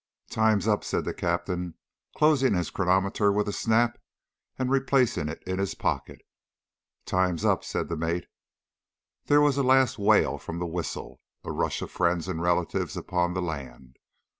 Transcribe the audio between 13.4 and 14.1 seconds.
land.